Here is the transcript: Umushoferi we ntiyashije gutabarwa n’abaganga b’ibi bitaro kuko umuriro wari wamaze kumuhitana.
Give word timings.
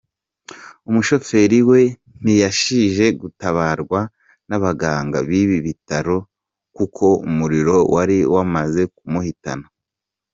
Umushoferi 0.89 1.59
we 1.69 1.81
ntiyashije 2.21 3.05
gutabarwa 3.21 3.99
n’abaganga 4.49 5.17
b’ibi 5.27 5.57
bitaro 5.67 6.17
kuko 6.75 7.05
umuriro 7.27 7.75
wari 7.93 8.17
wamaze 8.33 8.81
kumuhitana. 8.95 9.65